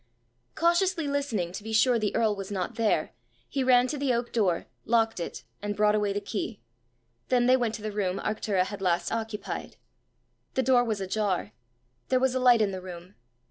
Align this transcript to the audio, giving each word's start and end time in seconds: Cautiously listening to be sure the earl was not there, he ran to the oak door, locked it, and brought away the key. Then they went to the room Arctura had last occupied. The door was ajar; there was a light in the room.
Cautiously 0.55 1.07
listening 1.07 1.51
to 1.51 1.61
be 1.63 1.71
sure 1.73 1.99
the 1.99 2.15
earl 2.15 2.35
was 2.35 2.49
not 2.49 2.73
there, 2.73 3.11
he 3.47 3.63
ran 3.63 3.85
to 3.85 3.99
the 3.99 4.11
oak 4.11 4.33
door, 4.33 4.65
locked 4.83 5.19
it, 5.19 5.43
and 5.61 5.75
brought 5.75 5.93
away 5.93 6.11
the 6.11 6.19
key. 6.19 6.59
Then 7.27 7.45
they 7.45 7.55
went 7.55 7.75
to 7.75 7.83
the 7.83 7.91
room 7.91 8.17
Arctura 8.21 8.63
had 8.65 8.81
last 8.81 9.11
occupied. 9.11 9.77
The 10.55 10.63
door 10.63 10.83
was 10.83 11.01
ajar; 11.01 11.51
there 12.09 12.19
was 12.19 12.33
a 12.33 12.39
light 12.39 12.63
in 12.63 12.71
the 12.71 12.81
room. 12.81 13.13